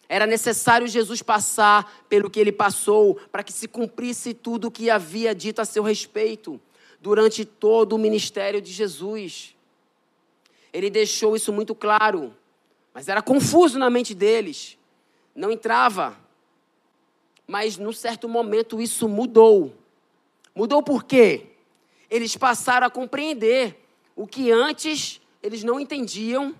[0.08, 4.90] Era necessário Jesus passar pelo que ele passou para que se cumprisse tudo o que
[4.90, 6.60] havia dito a seu respeito
[7.00, 9.56] durante todo o ministério de Jesus.
[10.72, 12.34] Ele deixou isso muito claro.
[12.92, 14.78] Mas era confuso na mente deles.
[15.34, 16.16] Não entrava.
[17.46, 19.74] Mas num certo momento isso mudou.
[20.54, 21.46] Mudou por quê?
[22.10, 23.76] Eles passaram a compreender
[24.14, 26.54] o que antes eles não entendiam.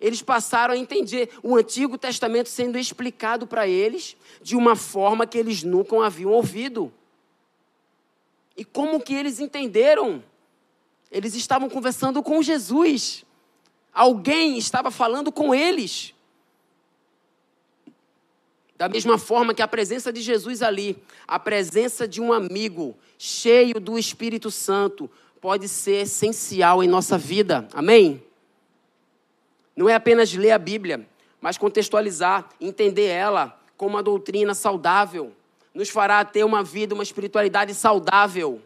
[0.00, 5.36] Eles passaram a entender o Antigo Testamento sendo explicado para eles de uma forma que
[5.36, 6.92] eles nunca haviam ouvido.
[8.56, 10.22] E como que eles entenderam?
[11.10, 13.24] Eles estavam conversando com Jesus.
[13.92, 16.14] Alguém estava falando com eles.
[18.76, 20.96] Da mesma forma que a presença de Jesus ali,
[21.26, 27.68] a presença de um amigo cheio do Espírito Santo, pode ser essencial em nossa vida.
[27.72, 28.22] Amém?
[29.78, 31.08] Não é apenas ler a Bíblia,
[31.40, 35.32] mas contextualizar, entender ela como uma doutrina saudável,
[35.72, 38.60] nos fará ter uma vida, uma espiritualidade saudável.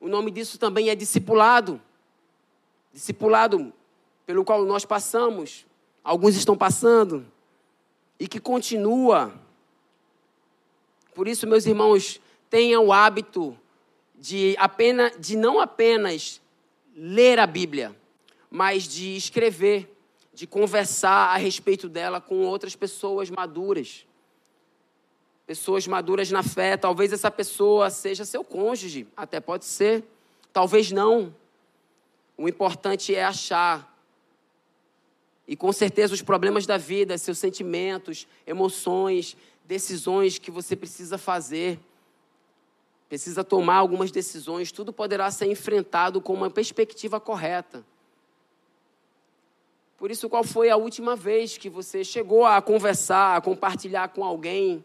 [0.00, 1.80] O nome disso também é discipulado.
[2.92, 3.72] Discipulado
[4.26, 5.64] pelo qual nós passamos,
[6.02, 7.24] alguns estão passando,
[8.18, 9.32] e que continua.
[11.14, 13.56] Por isso, meus irmãos, tenham o hábito
[14.16, 16.42] de, apenas, de não apenas
[16.96, 17.94] ler a Bíblia,
[18.54, 19.92] mas de escrever,
[20.32, 24.06] de conversar a respeito dela com outras pessoas maduras.
[25.44, 26.76] pessoas maduras na fé.
[26.76, 30.04] Talvez essa pessoa seja seu cônjuge, até pode ser.
[30.52, 31.34] Talvez não.
[32.38, 33.92] O importante é achar.
[35.48, 41.76] E com certeza os problemas da vida, seus sentimentos, emoções, decisões que você precisa fazer,
[43.08, 47.84] precisa tomar algumas decisões, tudo poderá ser enfrentado com uma perspectiva correta.
[50.04, 54.22] Por isso, qual foi a última vez que você chegou a conversar, a compartilhar com
[54.22, 54.84] alguém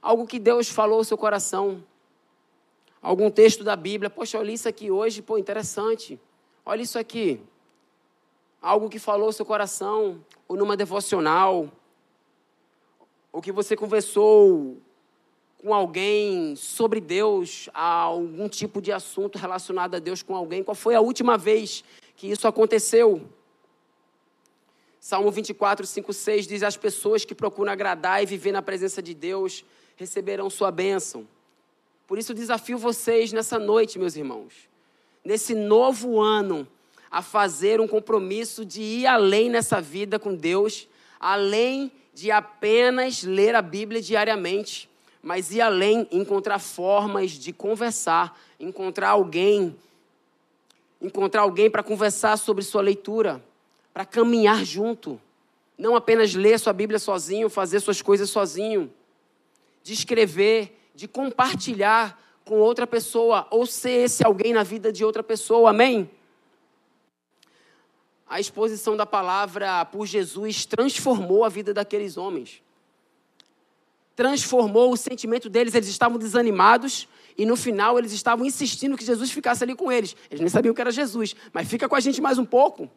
[0.00, 1.82] algo que Deus falou ao seu coração?
[3.02, 4.08] Algum texto da Bíblia?
[4.08, 6.20] Poxa, li isso aqui hoje, pô, interessante.
[6.64, 7.40] Olha isso aqui.
[8.62, 11.68] Algo que falou ao seu coração, ou numa devocional,
[13.32, 14.76] ou que você conversou
[15.58, 20.62] com alguém sobre Deus, algum tipo de assunto relacionado a Deus com alguém.
[20.62, 21.82] Qual foi a última vez
[22.14, 23.28] que isso aconteceu?
[25.00, 29.14] Salmo 24, 5, 6 diz: As pessoas que procuram agradar e viver na presença de
[29.14, 29.64] Deus
[29.96, 31.26] receberão sua bênção.
[32.06, 34.52] Por isso, desafio vocês nessa noite, meus irmãos,
[35.24, 36.68] nesse novo ano,
[37.10, 40.86] a fazer um compromisso de ir além nessa vida com Deus,
[41.18, 44.90] além de apenas ler a Bíblia diariamente
[45.22, 49.76] mas ir além, encontrar formas de conversar, encontrar alguém,
[51.00, 53.42] encontrar alguém para conversar sobre sua leitura,
[54.00, 55.20] para caminhar junto.
[55.76, 58.90] Não apenas ler sua Bíblia sozinho, fazer suas coisas sozinho,
[59.82, 65.22] de escrever, de compartilhar com outra pessoa, ou ser esse alguém na vida de outra
[65.22, 66.10] pessoa, amém?
[68.26, 72.62] A exposição da palavra por Jesus transformou a vida daqueles homens
[74.20, 75.74] transformou o sentimento deles.
[75.74, 77.08] Eles estavam desanimados
[77.38, 80.14] e no final eles estavam insistindo que Jesus ficasse ali com eles.
[80.30, 82.90] Eles nem sabiam que era Jesus, mas fica com a gente mais um pouco.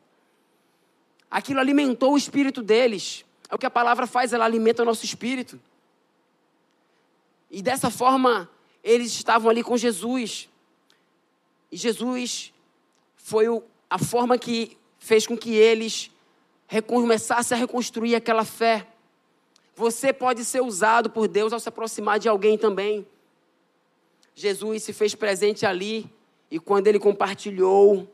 [1.34, 3.26] Aquilo alimentou o espírito deles.
[3.50, 5.60] É o que a palavra faz, ela alimenta o nosso espírito.
[7.50, 8.48] E dessa forma,
[8.84, 10.48] eles estavam ali com Jesus.
[11.72, 12.54] E Jesus
[13.16, 13.48] foi
[13.90, 16.12] a forma que fez com que eles
[16.86, 18.86] começassem a reconstruir aquela fé.
[19.76, 23.08] Você pode ser usado por Deus ao se aproximar de alguém também.
[24.36, 26.08] Jesus se fez presente ali
[26.52, 28.08] e quando ele compartilhou,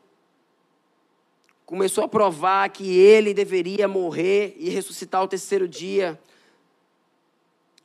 [1.69, 6.19] começou a provar que ele deveria morrer e ressuscitar ao terceiro dia.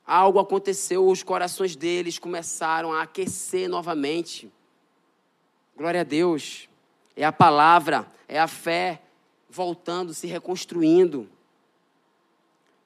[0.03, 4.51] Algo aconteceu, os corações deles começaram a aquecer novamente.
[5.77, 6.67] Glória a Deus.
[7.15, 9.03] É a palavra, é a fé
[9.47, 11.29] voltando, se reconstruindo.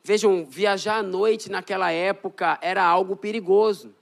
[0.04, 3.96] Vejam, viajar à noite naquela época era algo perigoso,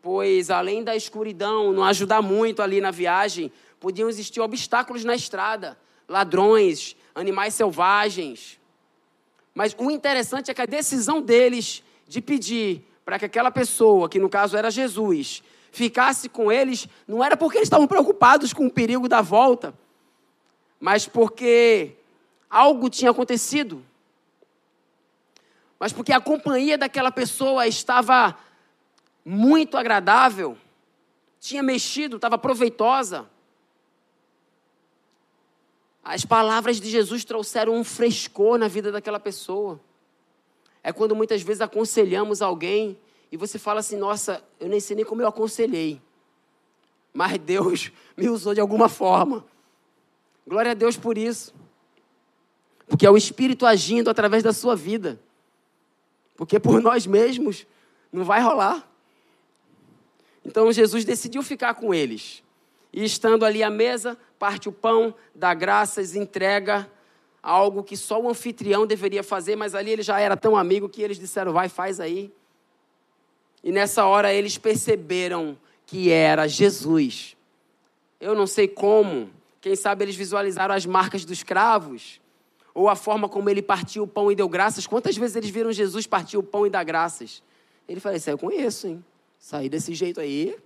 [0.00, 5.76] pois além da escuridão não ajudar muito ali na viagem, podiam existir obstáculos na estrada,
[6.08, 8.58] ladrões, animais selvagens.
[9.54, 14.18] Mas o interessante é que a decisão deles de pedir para que aquela pessoa, que
[14.18, 15.42] no caso era Jesus,
[15.72, 19.74] ficasse com eles, não era porque eles estavam preocupados com o perigo da volta,
[20.80, 21.92] mas porque
[22.50, 23.84] algo tinha acontecido
[25.78, 28.36] mas porque a companhia daquela pessoa estava
[29.24, 30.56] muito agradável,
[31.38, 33.28] tinha mexido, estava proveitosa.
[36.08, 39.80] As palavras de Jesus trouxeram um frescor na vida daquela pessoa.
[40.80, 42.96] É quando muitas vezes aconselhamos alguém
[43.32, 46.00] e você fala assim: Nossa, eu nem sei nem como eu aconselhei,
[47.12, 49.44] mas Deus me usou de alguma forma.
[50.46, 51.52] Glória a Deus por isso,
[52.86, 55.20] porque é o Espírito agindo através da sua vida.
[56.36, 57.66] Porque por nós mesmos
[58.12, 58.88] não vai rolar.
[60.44, 62.44] Então Jesus decidiu ficar com eles.
[62.92, 66.88] E estando ali à mesa, parte o pão, dá graças, entrega
[67.46, 71.00] algo que só o anfitrião deveria fazer, mas ali ele já era tão amigo que
[71.00, 72.32] eles disseram: vai, faz aí.
[73.62, 77.36] E nessa hora eles perceberam que era Jesus.
[78.20, 82.20] Eu não sei como, quem sabe eles visualizaram as marcas dos cravos,
[82.74, 84.86] ou a forma como ele partiu o pão e deu graças.
[84.86, 87.42] Quantas vezes eles viram Jesus partir o pão e dar graças?
[87.88, 89.04] Ele falou: Isso aí eu conheço, hein?
[89.38, 90.56] Sair desse jeito aí.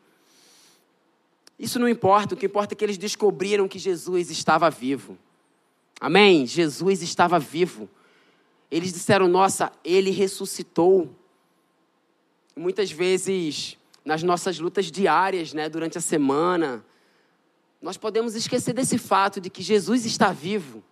[1.61, 5.19] Isso não importa, o que importa é que eles descobriram que Jesus estava vivo.
[6.01, 6.47] Amém?
[6.47, 7.87] Jesus estava vivo.
[8.71, 11.15] Eles disseram: Nossa, ele ressuscitou.
[12.57, 16.83] Muitas vezes, nas nossas lutas diárias, né, durante a semana,
[17.83, 20.83] nós podemos esquecer desse fato de que Jesus está vivo.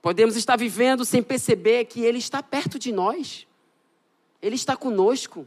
[0.00, 3.46] Podemos estar vivendo sem perceber que Ele está perto de nós.
[4.40, 5.46] Ele está conosco.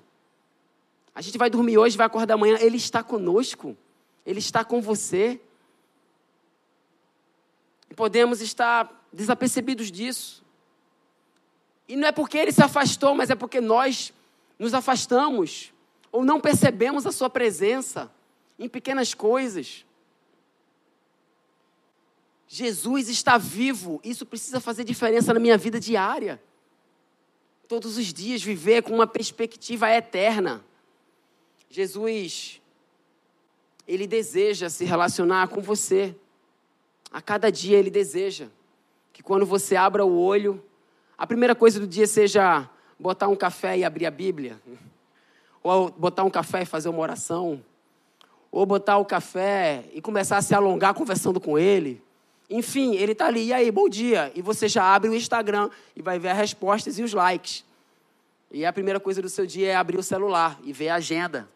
[1.14, 3.76] A gente vai dormir hoje, vai acordar amanhã, Ele está conosco.
[4.26, 5.40] Ele está com você.
[7.90, 10.44] E podemos estar desapercebidos disso.
[11.88, 14.14] E não é porque Ele se afastou, mas é porque nós
[14.58, 15.74] nos afastamos
[16.12, 18.12] ou não percebemos a Sua presença
[18.58, 19.86] em pequenas coisas.
[22.48, 26.42] Jesus está vivo, isso precisa fazer diferença na minha vida diária.
[27.68, 30.66] Todos os dias viver com uma perspectiva eterna.
[31.70, 32.60] Jesus,
[33.88, 36.16] Ele deseja se relacionar com você.
[37.12, 38.48] A cada dia Ele deseja
[39.14, 40.64] que quando você abra o olho,
[41.18, 42.68] a primeira coisa do dia seja
[42.98, 44.60] botar um café e abrir a Bíblia,
[45.62, 47.64] ou botar um café e fazer uma oração,
[48.52, 52.02] ou botar o café e começar a se alongar conversando com Ele.
[52.50, 54.32] Enfim, Ele está ali, e aí, bom dia.
[54.34, 57.64] E você já abre o Instagram e vai ver as respostas e os likes.
[58.52, 61.48] E a primeira coisa do seu dia é abrir o celular e ver a agenda.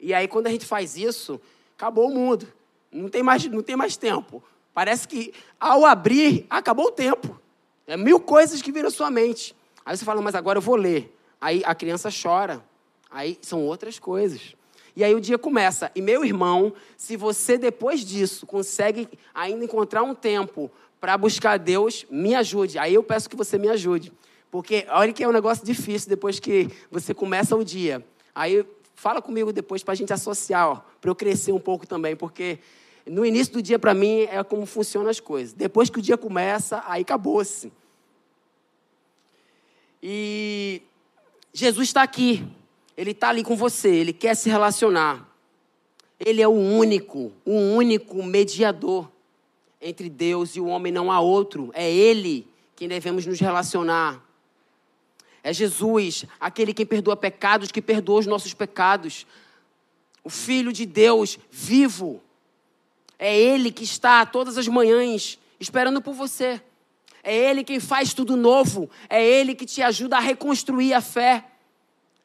[0.00, 1.40] E aí, quando a gente faz isso,
[1.76, 2.46] acabou o mundo.
[2.90, 4.42] Não tem mais, não tem mais tempo.
[4.72, 7.38] Parece que ao abrir, acabou o tempo.
[7.86, 9.54] É mil coisas que viram sua mente.
[9.84, 11.16] Aí você fala, mas agora eu vou ler.
[11.40, 12.62] Aí a criança chora.
[13.10, 14.54] Aí são outras coisas.
[14.94, 15.90] E aí o dia começa.
[15.94, 20.70] E meu irmão, se você depois disso consegue ainda encontrar um tempo
[21.00, 22.78] para buscar Deus, me ajude.
[22.78, 24.12] Aí eu peço que você me ajude.
[24.50, 28.04] Porque olha que é um negócio difícil depois que você começa o dia.
[28.34, 28.66] Aí
[28.98, 32.58] Fala comigo depois para a gente associar, para eu crescer um pouco também, porque
[33.06, 35.52] no início do dia, para mim, é como funcionam as coisas.
[35.52, 37.72] Depois que o dia começa, aí acabou-se.
[40.02, 40.82] E
[41.52, 42.44] Jesus está aqui.
[42.96, 43.88] Ele está ali com você.
[43.88, 45.32] Ele quer se relacionar.
[46.18, 49.08] Ele é o único, o único mediador
[49.80, 50.90] entre Deus e o homem.
[50.90, 51.70] Não há outro.
[51.72, 54.27] É Ele quem devemos nos relacionar.
[55.48, 59.26] É Jesus, aquele que perdoa pecados, que perdoa os nossos pecados.
[60.22, 62.22] O Filho de Deus vivo.
[63.18, 66.60] É Ele que está todas as manhãs esperando por você.
[67.22, 68.90] É Ele quem faz tudo novo.
[69.08, 71.46] É Ele que te ajuda a reconstruir a fé.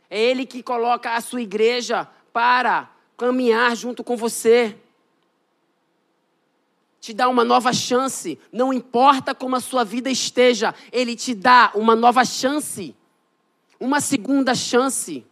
[0.09, 4.76] É Ele que coloca a sua igreja para caminhar junto com você.
[6.99, 8.38] Te dá uma nova chance.
[8.51, 12.93] Não importa como a sua vida esteja, Ele te dá uma nova chance
[13.80, 15.26] uma segunda chance.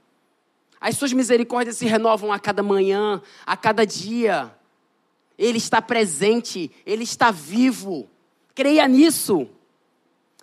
[0.80, 4.54] As suas misericórdias se renovam a cada manhã, a cada dia.
[5.38, 8.10] Ele está presente, ele está vivo.
[8.56, 9.48] Creia nisso.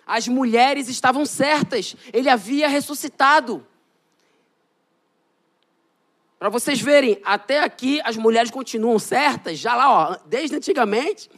[0.05, 3.65] As mulheres estavam certas, ele havia ressuscitado.
[6.39, 11.29] Para vocês verem, até aqui as mulheres continuam certas, já lá, ó, desde antigamente.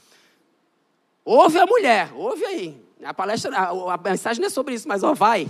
[1.26, 2.82] Ouve a mulher, ouve aí.
[3.03, 5.47] A palestra, a, a mensagem não é sobre isso, mas ó, vai.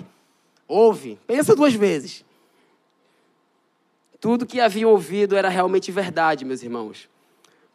[0.72, 2.24] Ouve, pensa duas vezes.
[4.22, 7.10] Tudo que haviam ouvido era realmente verdade, meus irmãos.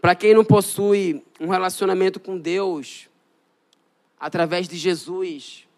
[0.01, 3.11] Para quem não possui um relacionamento com Deus,
[4.19, 5.69] através de Jesus,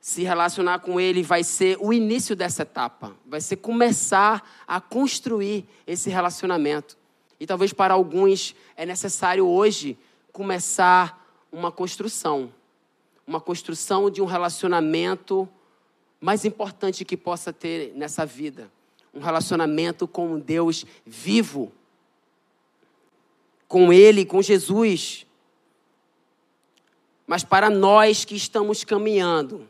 [0.00, 5.66] se relacionar com Ele vai ser o início dessa etapa, vai ser começar a construir
[5.86, 6.96] esse relacionamento.
[7.38, 9.98] E talvez para alguns é necessário hoje
[10.32, 12.50] começar uma construção
[13.28, 15.46] uma construção de um relacionamento
[16.20, 18.70] mais importante que possa ter nessa vida.
[19.14, 21.72] Um relacionamento com um Deus vivo.
[23.66, 25.26] Com Ele, com Jesus.
[27.26, 29.68] Mas para nós que estamos caminhando,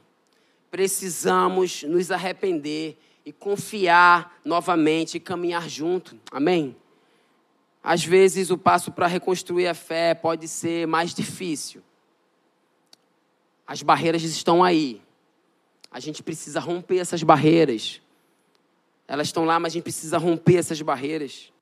[0.71, 2.97] precisamos nos arrepender
[3.27, 6.19] e confiar novamente e caminhar junto.
[6.31, 6.75] Amém?
[7.83, 11.83] Às vezes o passo para reconstruir a fé pode ser mais difícil.
[13.67, 15.03] As barreiras estão aí.
[15.91, 18.01] A gente precisa romper essas barreiras.
[19.07, 21.53] Elas estão lá, mas a gente precisa romper essas barreiras.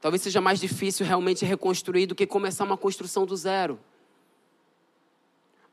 [0.00, 3.78] Talvez seja mais difícil realmente reconstruir do que começar uma construção do zero.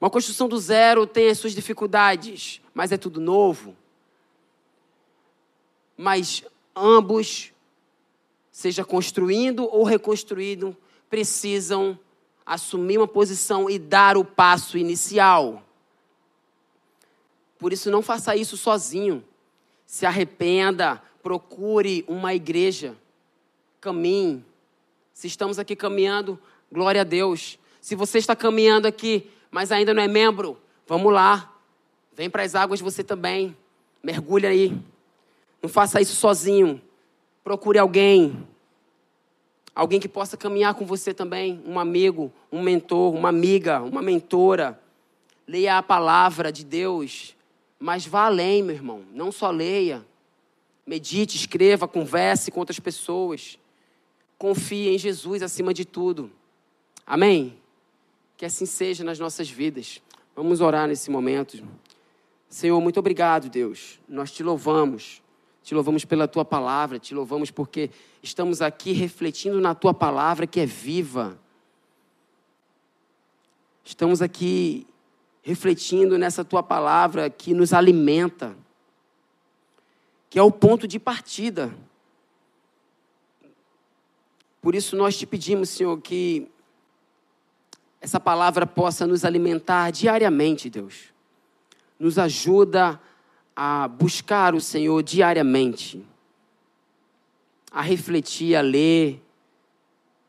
[0.01, 3.75] Uma construção do zero tem as suas dificuldades, mas é tudo novo.
[5.95, 6.43] Mas
[6.75, 7.53] ambos,
[8.51, 10.75] seja construindo ou reconstruindo,
[11.09, 11.97] precisam
[12.45, 15.63] assumir uma posição e dar o passo inicial.
[17.63, 19.23] Por isso, não faça isso sozinho.
[19.85, 22.93] Se arrependa, procure uma igreja,
[23.79, 24.43] caminhe.
[25.13, 26.37] Se estamos aqui caminhando,
[26.69, 27.57] glória a Deus.
[27.79, 31.53] Se você está caminhando aqui, mas ainda não é membro, vamos lá.
[32.11, 33.55] Vem para as águas você também.
[34.03, 34.77] Mergulha aí.
[35.61, 36.81] Não faça isso sozinho.
[37.45, 38.45] Procure alguém.
[39.73, 41.63] Alguém que possa caminhar com você também.
[41.65, 44.77] Um amigo, um mentor, uma amiga, uma mentora.
[45.47, 47.33] Leia a palavra de Deus.
[47.83, 49.03] Mas vá além, meu irmão.
[49.11, 50.05] Não só leia.
[50.87, 53.59] Medite, escreva, converse com outras pessoas.
[54.37, 56.31] Confie em Jesus acima de tudo.
[57.05, 57.57] Amém?
[58.37, 60.01] Que assim seja nas nossas vidas.
[60.33, 61.61] Vamos orar nesse momento.
[62.47, 63.99] Senhor, muito obrigado, Deus.
[64.07, 65.21] Nós te louvamos.
[65.61, 67.89] Te louvamos pela tua palavra, te louvamos porque
[68.21, 71.37] estamos aqui refletindo na tua palavra que é viva.
[73.83, 74.87] Estamos aqui
[75.43, 78.55] refletindo nessa tua palavra que nos alimenta,
[80.29, 81.71] que é o ponto de partida.
[84.61, 86.47] Por isso nós te pedimos, Senhor, que
[87.99, 91.13] essa palavra possa nos alimentar diariamente, Deus.
[91.99, 92.99] Nos ajuda
[93.53, 96.03] a buscar o Senhor diariamente,
[97.69, 99.21] a refletir, a ler,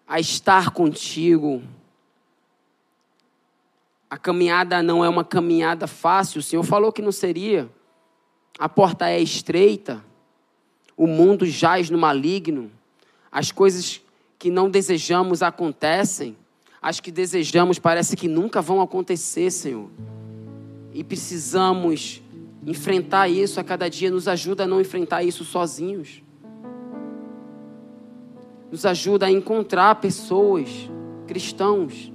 [0.07, 1.63] a estar contigo.
[4.09, 7.69] A caminhada não é uma caminhada fácil, o Senhor falou que não seria.
[8.59, 10.05] A porta é estreita,
[10.97, 12.71] o mundo jaz no maligno,
[13.31, 14.01] as coisas
[14.39, 16.37] que não desejamos acontecem,
[16.81, 19.91] as que desejamos parece que nunca vão acontecer, Senhor.
[20.93, 22.23] E precisamos
[22.65, 26.23] enfrentar isso a cada dia, nos ajuda a não enfrentar isso sozinhos.
[28.71, 30.69] Nos ajuda a encontrar pessoas,
[31.27, 32.13] cristãos,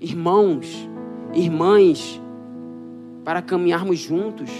[0.00, 0.88] irmãos,
[1.32, 2.20] irmãs,
[3.24, 4.50] para caminharmos juntos.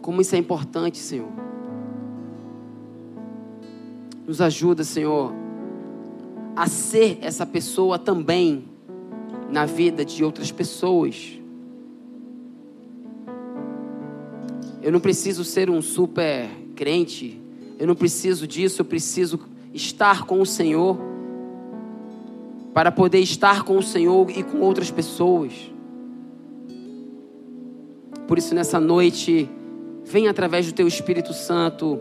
[0.00, 1.28] Como isso é importante, Senhor.
[4.26, 5.32] Nos ajuda, Senhor,
[6.54, 8.64] a ser essa pessoa também
[9.50, 11.40] na vida de outras pessoas.
[14.82, 17.40] Eu não preciso ser um super crente.
[17.78, 18.80] Eu não preciso disso.
[18.80, 19.40] Eu preciso
[19.74, 21.15] estar com o Senhor.
[22.76, 25.72] Para poder estar com o Senhor e com outras pessoas.
[28.28, 29.48] Por isso, nessa noite,
[30.04, 31.98] vem através do Teu Espírito Santo,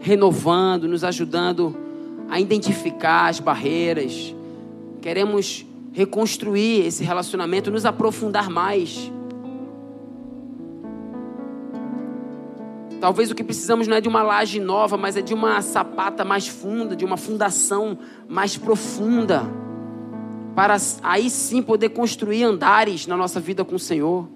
[0.00, 1.74] renovando, nos ajudando
[2.28, 4.34] a identificar as barreiras.
[5.00, 9.10] Queremos reconstruir esse relacionamento, nos aprofundar mais
[13.02, 16.24] Talvez o que precisamos não é de uma laje nova, mas é de uma sapata
[16.24, 17.98] mais funda, de uma fundação
[18.28, 19.42] mais profunda,
[20.54, 24.28] para aí sim poder construir andares na nossa vida com o Senhor.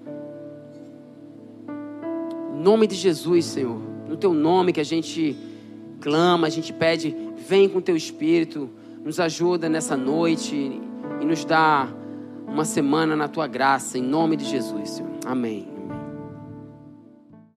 [2.55, 5.37] Em nome de Jesus, Senhor, no teu nome que a gente
[6.01, 7.15] clama, a gente pede,
[7.47, 8.69] vem com teu espírito,
[9.03, 10.55] nos ajuda nessa noite
[11.21, 11.87] e nos dá
[12.47, 15.11] uma semana na tua graça, em nome de Jesus, Senhor.
[15.25, 15.76] Amém.